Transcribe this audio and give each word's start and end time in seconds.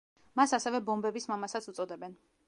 მას 0.39 0.53
ასევე 0.57 0.79
ბომბების 0.87 1.29
მამასაც 1.33 1.69
უწოდებენ. 1.73 2.17